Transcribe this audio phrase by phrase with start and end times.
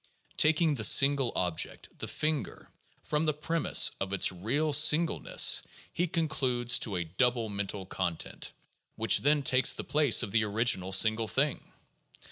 [0.35, 2.71] Taking the single object, the finger,
[3.03, 5.61] from the premise of its real singleness
[5.93, 8.51] he concludes to a double mental content,
[8.95, 11.71] which then takes the place of the original single thing!